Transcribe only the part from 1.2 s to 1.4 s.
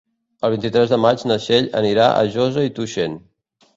na